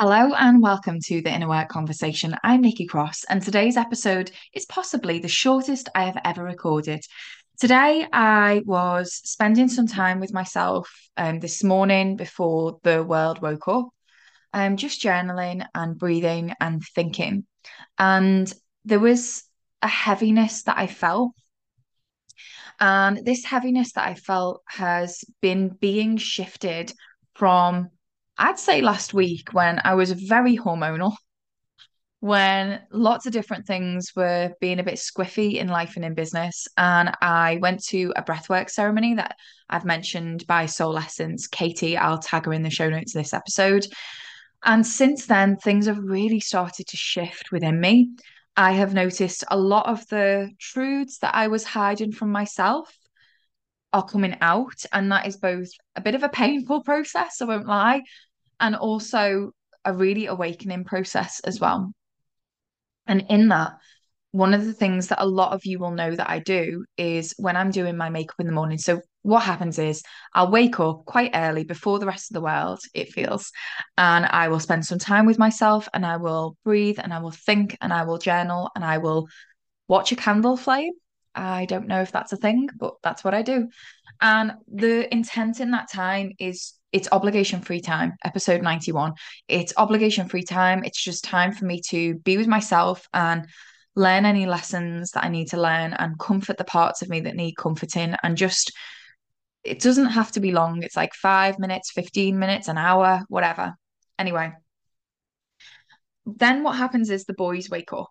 [0.00, 2.36] Hello and welcome to the Inner Work Conversation.
[2.44, 7.04] I'm Nikki Cross, and today's episode is possibly the shortest I have ever recorded.
[7.58, 13.66] Today, I was spending some time with myself um, this morning before the world woke
[13.66, 13.88] up,
[14.52, 17.44] um, just journaling and breathing and thinking.
[17.98, 18.54] And
[18.84, 19.42] there was
[19.82, 21.32] a heaviness that I felt.
[22.78, 26.92] And this heaviness that I felt has been being shifted
[27.34, 27.90] from
[28.38, 31.14] I'd say last week when I was very hormonal,
[32.20, 36.66] when lots of different things were being a bit squiffy in life and in business.
[36.76, 39.36] And I went to a breathwork ceremony that
[39.68, 41.46] I've mentioned by Soul Essence.
[41.46, 43.86] Katie, I'll tag her in the show notes of this episode.
[44.64, 48.10] And since then, things have really started to shift within me.
[48.56, 52.92] I have noticed a lot of the truths that I was hiding from myself
[53.92, 54.84] are coming out.
[54.92, 58.02] And that is both a bit of a painful process, I won't lie,
[58.60, 59.52] and also
[59.84, 61.92] a really awakening process as well.
[63.06, 63.72] And in that,
[64.32, 67.34] one of the things that a lot of you will know that I do is
[67.38, 68.78] when I'm doing my makeup in the morning.
[68.78, 70.02] So, what happens is
[70.34, 73.50] I'll wake up quite early before the rest of the world, it feels,
[73.96, 77.30] and I will spend some time with myself and I will breathe and I will
[77.30, 79.28] think and I will journal and I will
[79.88, 80.92] watch a candle flame.
[81.34, 83.68] I don't know if that's a thing, but that's what I do.
[84.20, 89.12] And the intent in that time is it's obligation free time, episode 91.
[89.46, 90.84] It's obligation free time.
[90.84, 93.46] It's just time for me to be with myself and
[93.94, 97.36] learn any lessons that I need to learn and comfort the parts of me that
[97.36, 98.72] need comforting and just
[99.64, 100.82] it doesn't have to be long.
[100.82, 103.74] It's like 5 minutes, 15 minutes, an hour, whatever.
[104.18, 104.52] Anyway,
[106.24, 108.10] then what happens is the boys wake up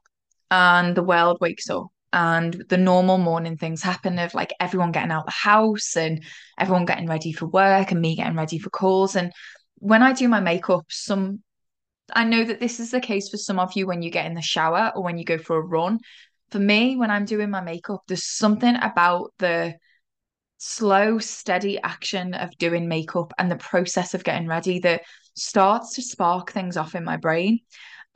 [0.52, 1.88] and the world wakes up
[2.18, 6.24] and the normal morning things happen of like everyone getting out the house and
[6.58, 9.16] everyone getting ready for work and me getting ready for calls.
[9.16, 9.32] And
[9.76, 11.44] when I do my makeup some
[12.12, 14.34] I know that this is the case for some of you when you get in
[14.34, 16.00] the shower or when you go for a run.
[16.50, 19.76] For me when I'm doing my makeup there's something about the
[20.58, 25.04] slow steady action of doing makeup and the process of getting ready that
[25.36, 27.60] starts to spark things off in my brain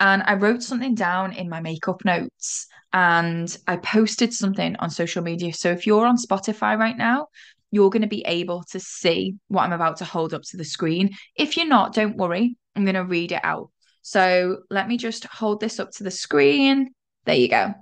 [0.02, 5.22] and I wrote something down in my makeup notes and I posted something on social
[5.22, 5.54] media.
[5.54, 7.28] So if you're on Spotify right now,
[7.70, 10.66] you're going to be able to see what I'm about to hold up to the
[10.66, 11.12] screen.
[11.36, 12.58] If you're not, don't worry.
[12.76, 13.70] I'm going to read it out.
[14.02, 16.90] So let me just hold this up to the screen.
[17.26, 17.76] There you go.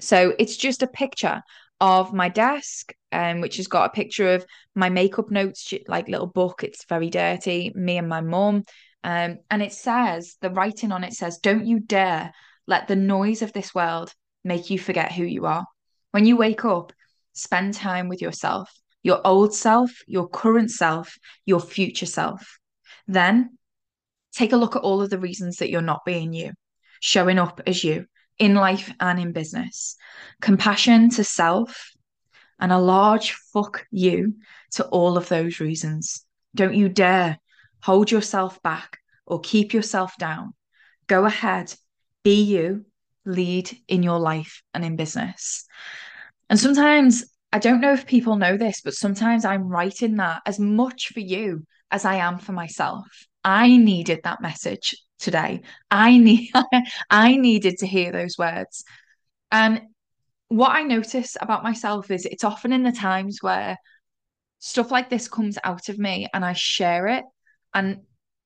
[0.00, 1.42] So it's just a picture
[1.80, 6.26] of my desk, um, which has got a picture of my makeup notes, like little
[6.26, 6.64] book.
[6.64, 7.72] It's very dirty.
[7.76, 8.64] Me and my mum.
[9.06, 12.34] Um, and it says, the writing on it says, don't you dare
[12.66, 14.12] let the noise of this world
[14.42, 15.64] make you forget who you are.
[16.10, 16.92] When you wake up,
[17.32, 18.68] spend time with yourself,
[19.04, 22.58] your old self, your current self, your future self.
[23.06, 23.56] Then
[24.34, 26.54] take a look at all of the reasons that you're not being you,
[26.98, 28.06] showing up as you
[28.40, 29.94] in life and in business.
[30.40, 31.92] Compassion to self
[32.58, 34.34] and a large fuck you
[34.72, 36.24] to all of those reasons.
[36.56, 37.38] Don't you dare
[37.82, 40.54] hold yourself back or keep yourself down.
[41.06, 41.74] Go ahead,
[42.24, 42.84] be you,
[43.24, 45.64] lead in your life and in business.
[46.48, 50.58] And sometimes I don't know if people know this, but sometimes I'm writing that as
[50.58, 53.06] much for you as I am for myself.
[53.44, 55.62] I needed that message today.
[55.90, 56.50] I need
[57.10, 58.84] I needed to hear those words.
[59.50, 59.82] And
[60.48, 63.76] what I notice about myself is it's often in the times where
[64.58, 67.24] stuff like this comes out of me and I share it
[67.76, 68.00] and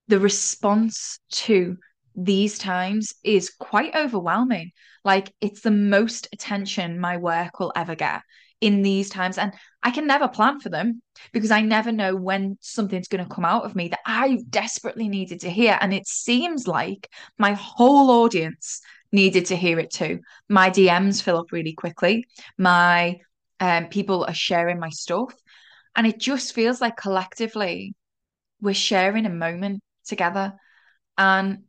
[0.08, 1.76] the response to
[2.16, 4.72] these times is quite overwhelming.
[5.04, 8.22] Like it's the most attention my work will ever get
[8.60, 9.38] in these times.
[9.38, 9.52] And
[9.84, 11.00] I can never plan for them
[11.32, 15.08] because I never know when something's going to come out of me that I desperately
[15.08, 15.78] needed to hear.
[15.80, 17.08] And it seems like
[17.38, 18.80] my whole audience
[19.12, 20.18] needed to hear it too.
[20.48, 22.26] My DMs fill up really quickly.
[22.58, 23.20] My
[23.60, 25.32] um, people are sharing my stuff.
[25.94, 27.94] And it just feels like collectively
[28.60, 30.54] we're sharing a moment together.
[31.16, 31.64] And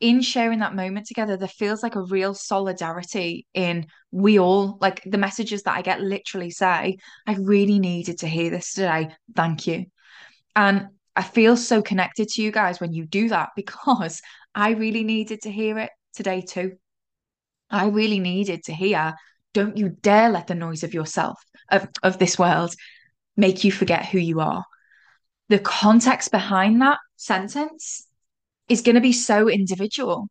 [0.00, 5.02] in sharing that moment together, there feels like a real solidarity in we all, like
[5.04, 9.14] the messages that I get literally say, I really needed to hear this today.
[9.34, 9.86] Thank you.
[10.56, 14.20] And I feel so connected to you guys when you do that because
[14.54, 16.72] I really needed to hear it today too.
[17.70, 19.14] I really needed to hear,
[19.52, 21.38] don't you dare let the noise of yourself,
[21.70, 22.74] of, of this world,
[23.36, 24.64] make you forget who you are.
[25.48, 28.06] The context behind that sentence
[28.68, 30.28] is going to be so individual.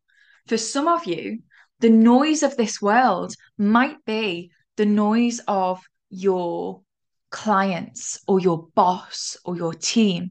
[0.48, 1.40] For some of you,
[1.80, 5.80] the noise of this world might be the noise of
[6.10, 6.82] your
[7.30, 10.30] clients or your boss or your team.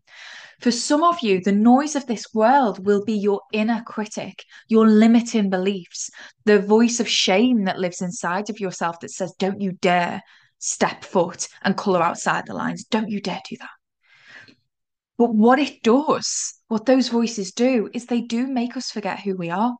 [0.62, 4.88] For some of you, the noise of this world will be your inner critic, your
[4.88, 6.10] limiting beliefs,
[6.46, 10.22] the voice of shame that lives inside of yourself that says, Don't you dare
[10.64, 12.86] step foot and colour outside the lines.
[12.86, 13.70] Don't you dare do that.
[15.18, 19.36] But what it does, what those voices do, is they do make us forget who
[19.36, 19.76] we are.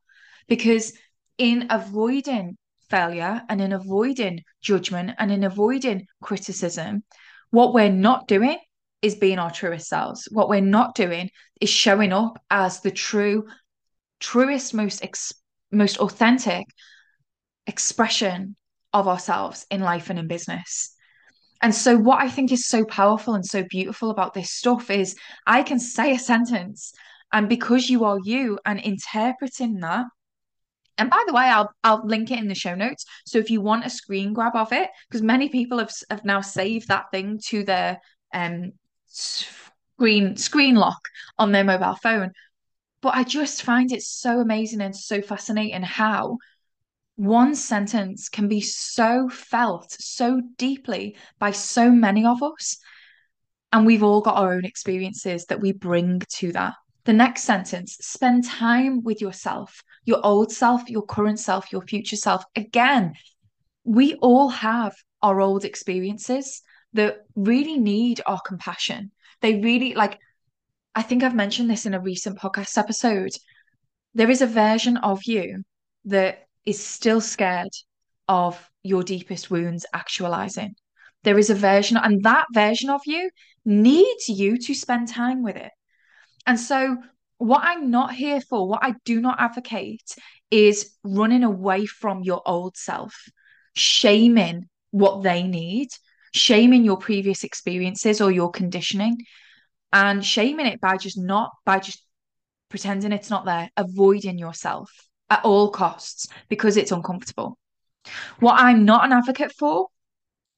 [0.48, 0.94] Because
[1.38, 2.58] in avoiding
[2.90, 7.04] failure and in avoiding judgment and in avoiding criticism,
[7.50, 8.58] what we're not doing
[9.02, 10.28] is being our truest selves.
[10.32, 13.46] What we're not doing is showing up as the true,
[14.20, 15.34] truest, most ex-
[15.72, 16.68] most authentic
[17.68, 18.56] expression
[18.94, 20.93] of ourselves in life and in business.
[21.62, 25.16] And so, what I think is so powerful and so beautiful about this stuff is
[25.48, 26.94] I can say a sentence,
[27.32, 30.06] and because you are you and interpreting that.
[30.98, 33.06] And by the way, I'll I'll link it in the show notes.
[33.26, 36.42] So if you want a screen grab of it, because many people have have now
[36.42, 38.00] saved that thing to their
[38.34, 38.74] um
[39.08, 41.02] screen screen lock
[41.38, 42.32] on their mobile phone.
[43.02, 46.38] But I just find it so amazing and so fascinating how
[47.16, 52.78] one sentence can be so felt so deeply by so many of us.
[53.72, 56.74] And we've all got our own experiences that we bring to that.
[57.06, 62.16] The next sentence spend time with yourself, your old self, your current self, your future
[62.16, 62.44] self.
[62.56, 63.14] Again,
[63.84, 66.62] we all have our old experiences
[66.94, 69.12] that really need our compassion.
[69.42, 70.20] They really, like,
[70.96, 73.32] I think I've mentioned this in a recent podcast episode.
[74.14, 75.64] There is a version of you
[76.06, 77.72] that is still scared
[78.28, 80.76] of your deepest wounds actualizing.
[81.24, 83.30] There is a version, and that version of you
[83.66, 85.72] needs you to spend time with it.
[86.46, 86.98] And so,
[87.38, 90.16] what I'm not here for, what I do not advocate,
[90.52, 93.16] is running away from your old self,
[93.76, 95.90] shaming what they need,
[96.34, 99.18] shaming your previous experiences or your conditioning,
[99.94, 102.04] and shaming it by just not, by just
[102.70, 104.90] pretending it's not there, avoiding yourself
[105.34, 107.58] at all costs because it's uncomfortable.
[108.40, 109.88] What I'm not an advocate for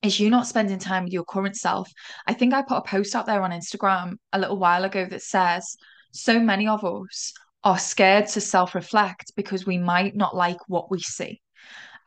[0.01, 1.89] is you not spending time with your current self.
[2.27, 5.21] I think I put a post out there on Instagram a little while ago that
[5.21, 5.77] says
[6.11, 7.33] so many of us
[7.63, 11.41] are scared to self reflect because we might not like what we see.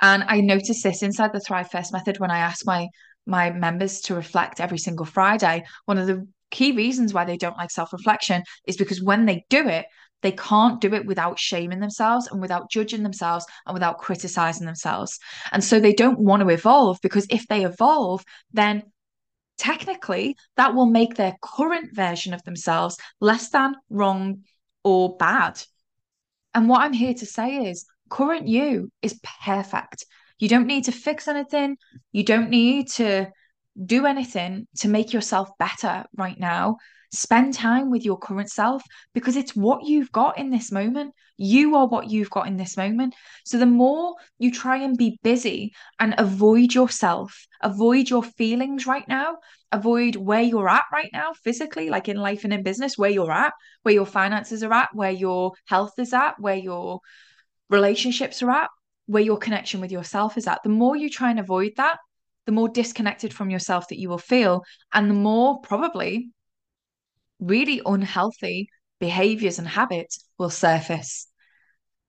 [0.01, 2.87] And I noticed this inside the Thrive First method when I asked my
[3.27, 5.65] my members to reflect every single Friday.
[5.87, 9.45] One of the key reasons why they don't like self reflection is because when they
[9.49, 9.87] do it,
[10.23, 15.19] they can't do it without shaming themselves and without judging themselves and without criticizing themselves.
[15.53, 18.83] And so they don't want to evolve because if they evolve, then
[19.57, 24.45] technically that will make their current version of themselves less than, wrong,
[24.85, 25.63] or bad.
[26.55, 30.07] And what I'm here to say is current you is perfect.
[30.39, 31.77] You don't need to fix anything.
[32.13, 33.29] You don't need to
[33.85, 36.77] do anything to make yourself better right now.
[37.11, 38.83] Spend time with your current self
[39.15, 41.15] because it's what you've got in this moment.
[41.39, 43.15] You are what you've got in this moment.
[43.45, 49.07] So the more you try and be busy and avoid yourself, avoid your feelings right
[49.09, 49.37] now,
[49.73, 53.33] avoid where you're at right now, physically, like in life and in business, where you're
[53.33, 57.01] at, where your finances are at, where your health is at, where your
[57.71, 58.71] relationships are at,
[59.07, 60.63] where your connection with yourself is at.
[60.63, 61.99] The more you try and avoid that,
[62.47, 66.31] the more disconnected from yourself that you will feel, and the more probably
[67.41, 68.69] really unhealthy
[69.01, 71.29] behaviors and habits will surface.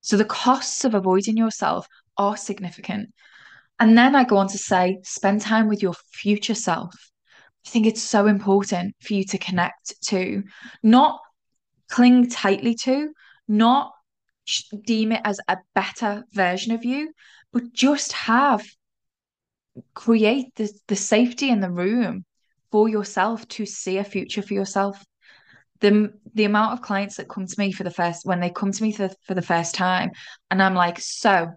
[0.01, 3.13] So the costs of avoiding yourself are significant.
[3.79, 6.93] And then I go on to say, spend time with your future self.
[7.65, 10.43] I think it's so important for you to connect to,
[10.83, 11.19] not
[11.89, 13.11] cling tightly to,
[13.47, 13.93] not
[14.85, 17.13] deem it as a better version of you,
[17.53, 18.65] but just have
[19.93, 22.25] create the, the safety in the room
[22.71, 25.03] for yourself to see a future for yourself
[25.81, 28.71] the the amount of clients that come to me for the first when they come
[28.71, 30.11] to me for, for the first time
[30.51, 31.49] and i'm like so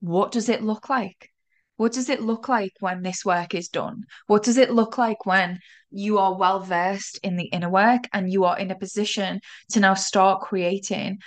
[0.00, 1.30] what does it look like
[1.76, 5.26] what does it look like when this work is done what does it look like
[5.26, 5.58] when
[5.90, 9.80] you are well versed in the inner work and you are in a position to
[9.80, 11.18] now start creating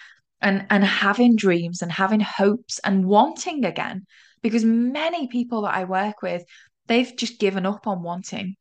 [0.42, 4.06] and and having dreams and having hopes and wanting again
[4.42, 6.44] because many people that I work with,
[6.88, 8.56] they've just given up on wanting.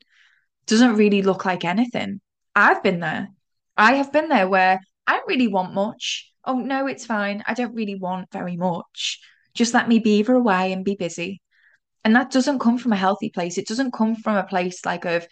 [0.67, 2.21] Doesn't really look like anything.
[2.55, 3.29] I've been there.
[3.77, 6.31] I have been there where I don't really want much.
[6.45, 7.43] Oh, no, it's fine.
[7.47, 9.21] I don't really want very much.
[9.55, 11.43] Just let me beaver away and be busy.
[12.05, 13.59] And that doesn't come from a healthy place.
[13.59, 15.27] It doesn't come from a place like of,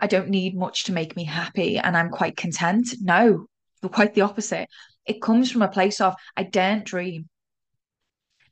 [0.00, 2.88] I don't need much to make me happy and I'm quite content.
[3.00, 3.46] No,
[3.90, 4.68] quite the opposite.
[5.06, 7.28] It comes from a place of, I daren't dream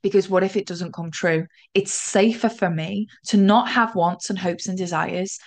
[0.02, 1.46] because what if it doesn't come true?
[1.74, 5.38] It's safer for me to not have wants and hopes and desires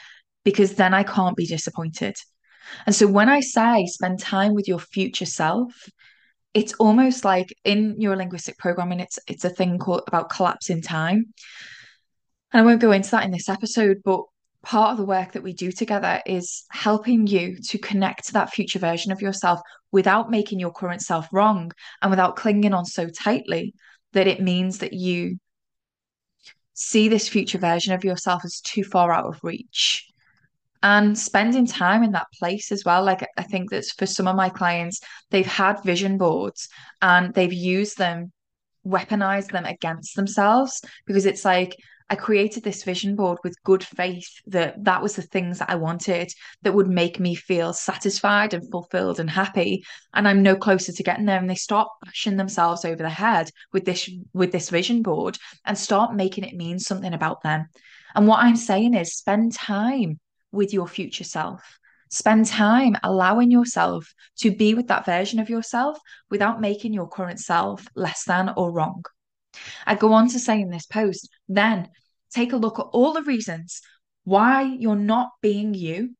[0.44, 2.16] because then I can't be disappointed.
[2.86, 5.90] And so when I say spend time with your future self,
[6.54, 11.34] it's almost like in neurolinguistic programming, it's it's a thing called about collapsing time.
[12.52, 14.24] And I won't go into that in this episode, but
[14.64, 18.52] part of the work that we do together is helping you to connect to that
[18.52, 19.62] future version of yourself
[19.92, 21.72] without making your current self wrong
[22.02, 23.74] and without clinging on so tightly
[24.14, 25.38] that it means that you
[26.74, 30.09] see this future version of yourself as too far out of reach
[30.82, 33.04] and spending time in that place as well.
[33.04, 36.70] Like I think that for some of my clients, they've had vision boards
[37.02, 38.32] and they've used them,
[38.86, 41.76] weaponized them against themselves because it's like
[42.12, 45.76] I created this vision board with good faith that that was the things that I
[45.76, 46.34] wanted
[46.64, 49.84] that would make me feel satisfied and fulfilled and happy.
[50.16, 51.38] And I'm no closer to getting there.
[51.38, 55.78] And they start bashing themselves over the head with this with this vision board and
[55.78, 57.68] start making it mean something about them.
[58.16, 60.20] And what I'm saying is spend time
[60.52, 61.80] with your future self.
[62.10, 65.98] Spend time allowing yourself to be with that version of yourself
[66.30, 69.04] without making your current self less than or wrong.
[69.86, 71.90] I go on to say in this post, then
[72.32, 73.82] take a look at all the reasons
[74.24, 76.16] why you're not being you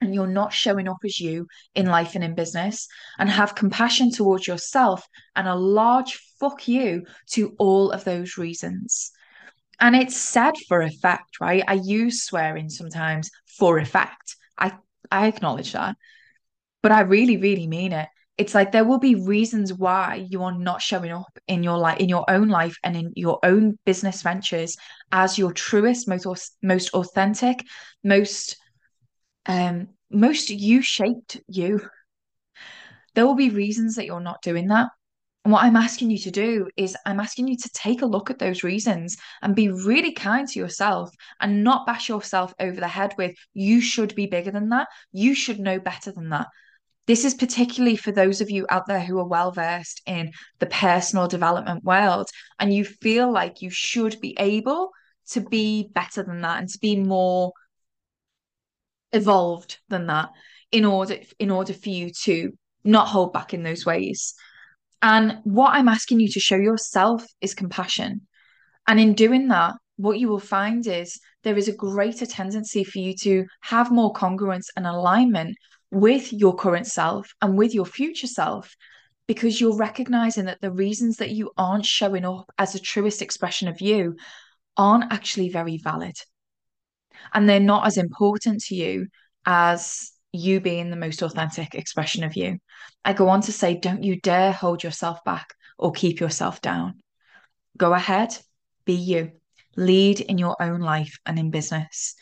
[0.00, 2.86] and you're not showing up as you in life and in business,
[3.18, 9.10] and have compassion towards yourself and a large fuck you to all of those reasons.
[9.80, 11.62] And it's said for effect, right?
[11.66, 14.36] I use swearing sometimes for effect.
[14.58, 14.72] I
[15.10, 15.96] I acknowledge that.
[16.82, 18.08] But I really, really mean it
[18.38, 21.98] it's like there will be reasons why you are not showing up in your life
[21.98, 24.76] in your own life and in your own business ventures
[25.12, 27.64] as your truest most most authentic
[28.04, 28.56] most
[29.46, 31.80] um most you shaped you
[33.14, 34.88] there will be reasons that you're not doing that
[35.48, 38.28] and what I'm asking you to do is I'm asking you to take a look
[38.28, 41.08] at those reasons and be really kind to yourself
[41.40, 45.34] and not bash yourself over the head with you should be bigger than that you
[45.34, 46.48] should know better than that
[47.06, 50.66] this is particularly for those of you out there who are well versed in the
[50.66, 52.28] personal development world
[52.58, 54.90] and you feel like you should be able
[55.30, 57.54] to be better than that and to be more
[59.14, 60.28] evolved than that
[60.72, 62.52] in order in order for you to
[62.84, 64.34] not hold back in those ways.
[65.02, 68.26] And what I'm asking you to show yourself is compassion.
[68.86, 72.98] And in doing that, what you will find is there is a greater tendency for
[72.98, 75.56] you to have more congruence and alignment
[75.90, 78.74] with your current self and with your future self
[79.26, 83.68] because you're recognizing that the reasons that you aren't showing up as the truest expression
[83.68, 84.16] of you
[84.76, 86.14] aren't actually very valid.
[87.34, 89.08] And they're not as important to you
[89.44, 92.58] as you being the most authentic expression of you.
[93.04, 97.00] I go on to say, don't you dare hold yourself back or keep yourself down.
[97.76, 98.36] Go ahead,
[98.84, 99.32] be you,
[99.76, 102.14] lead in your own life and in business.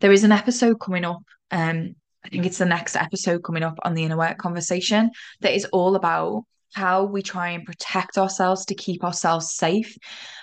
[0.00, 3.78] There is an episode coming up um, I think it's the next episode coming up
[3.82, 5.10] on the inner work conversation
[5.40, 9.96] that is all about how we try and protect ourselves to keep ourselves safe.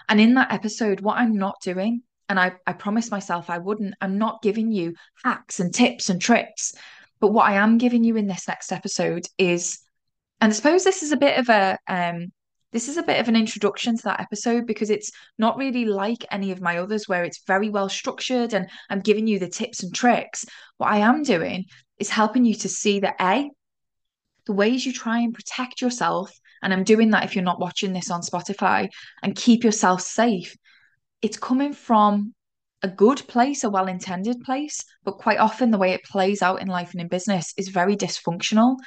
[0.09, 3.93] And in that episode, what I'm not doing, and I, I promised myself I wouldn't,
[4.01, 6.73] I'm not giving you hacks and tips and tricks.
[7.25, 9.79] But what I am giving you in this next episode is,
[10.41, 12.31] and I suppose this is a bit of a um
[12.71, 16.23] this is a bit of an introduction to that episode because it's not really like
[16.29, 19.81] any of my others where it's very well structured and I'm giving you the tips
[19.81, 20.45] and tricks.
[20.77, 21.65] What I am doing
[21.97, 23.49] is helping you to see that A,
[24.45, 27.91] the ways you try and protect yourself, and I'm doing that if you're not watching
[27.91, 28.87] this on Spotify,
[29.23, 30.55] and keep yourself safe,
[31.23, 32.34] it's coming from
[32.85, 36.61] a good place, a well intended place, but quite often the way it plays out
[36.61, 38.77] in life and in business is very dysfunctional.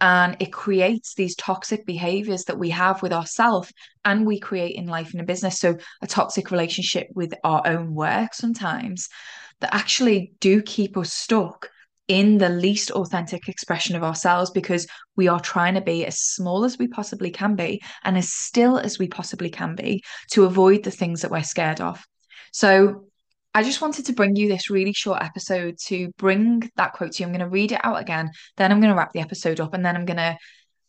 [0.00, 3.70] And it creates these toxic behaviors that we have with ourselves
[4.04, 5.60] and we create in life and in business.
[5.60, 9.08] So a toxic relationship with our own work sometimes
[9.60, 11.68] that actually do keep us stuck
[12.08, 14.86] in the least authentic expression of ourselves because
[15.16, 18.78] we are trying to be as small as we possibly can be and as still
[18.78, 22.04] as we possibly can be to avoid the things that we're scared of.
[22.52, 23.06] So
[23.54, 27.22] I just wanted to bring you this really short episode to bring that quote to
[27.22, 27.26] you.
[27.26, 29.74] I'm going to read it out again, then I'm going to wrap the episode up,
[29.74, 30.36] and then I'm going to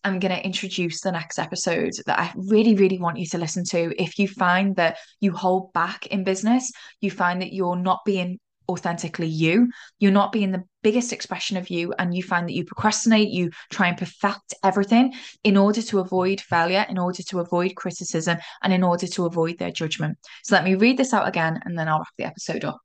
[0.03, 3.63] I'm going to introduce the next episode that I really, really want you to listen
[3.72, 3.91] to.
[4.00, 8.38] If you find that you hold back in business, you find that you're not being
[8.69, 9.72] authentically you.
[9.98, 13.50] You're not being the biggest expression of you, and you find that you procrastinate, you
[13.72, 15.12] try and perfect everything
[15.44, 19.58] in order to avoid failure, in order to avoid criticism, and in order to avoid
[19.58, 20.15] their judgment.
[20.44, 22.77] So let me read this out again, and then I'll wrap the episode up.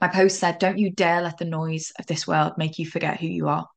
[0.00, 3.20] My post said, Don't you dare let the noise of this world make you forget
[3.20, 3.68] who you are.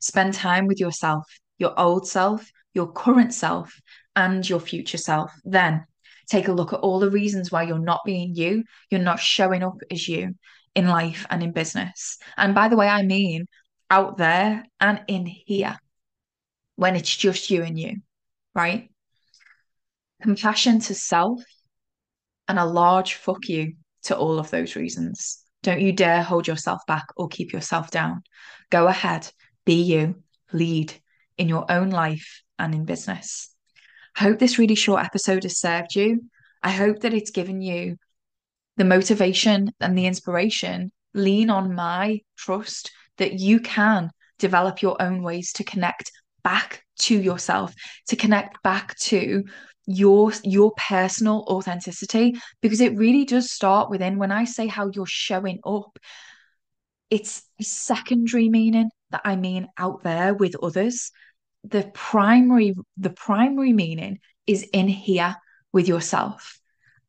[0.00, 1.24] Spend time with yourself,
[1.56, 3.80] your old self, your current self,
[4.16, 5.32] and your future self.
[5.44, 5.86] Then
[6.28, 9.62] take a look at all the reasons why you're not being you, you're not showing
[9.62, 10.34] up as you,
[10.74, 12.18] in life and in business.
[12.36, 13.46] And by the way, I mean
[13.90, 15.76] out there and in here
[16.76, 17.96] when it's just you and you,
[18.54, 18.90] right?
[20.22, 21.42] Compassion to self
[22.48, 25.42] and a large fuck you to all of those reasons.
[25.62, 28.22] Don't you dare hold yourself back or keep yourself down.
[28.70, 29.30] Go ahead,
[29.64, 30.92] be you, lead
[31.38, 33.50] in your own life and in business.
[34.16, 36.22] I hope this really short episode has served you.
[36.62, 37.96] I hope that it's given you
[38.76, 40.90] the motivation and the inspiration.
[41.14, 46.10] Lean on my trust that you can develop your own ways to connect
[46.42, 47.74] back to yourself,
[48.08, 49.44] to connect back to
[49.86, 55.04] your your personal authenticity because it really does start within when i say how you're
[55.06, 55.98] showing up
[57.10, 61.12] it's secondary meaning that i mean out there with others
[61.64, 65.36] the primary the primary meaning is in here
[65.72, 66.58] with yourself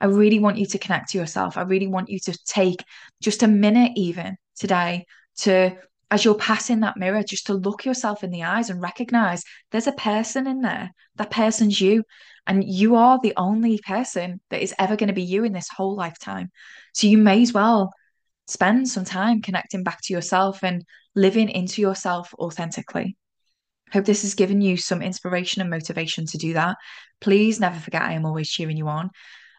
[0.02, 2.84] i really want you to connect to yourself i really want you to take
[3.22, 5.06] just a minute even today
[5.38, 5.76] to
[6.12, 9.88] as you're passing that mirror just to look yourself in the eyes and recognize there's
[9.88, 12.04] a person in there that person's you
[12.48, 15.70] and you are the only person that is ever going to be you in this
[15.70, 16.52] whole lifetime.
[16.94, 17.92] So you may as well
[18.48, 20.84] spend some time connecting back to yourself and
[21.16, 23.18] living into yourself authentically.
[23.92, 26.76] Hope this has given you some inspiration and motivation to do that.
[27.22, 29.10] Please never forget I am always cheering you on.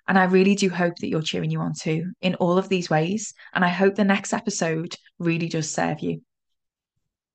[0.09, 2.89] And I really do hope that you're cheering you on too in all of these
[2.89, 3.35] ways.
[3.55, 6.23] And I hope the next episode really does serve you.